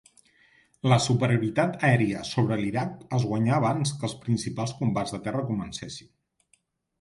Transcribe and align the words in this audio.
La 0.91 0.95
superioritat 1.07 1.75
aèria 1.89 2.23
sobre 2.29 2.57
l'Iraq 2.61 2.95
es 3.19 3.27
guanyà 3.33 3.53
abans 3.59 3.93
que 4.01 4.09
els 4.09 4.17
principals 4.25 4.75
combats 4.81 5.15
de 5.17 5.21
terra 5.29 5.47
comencessin. 5.53 6.11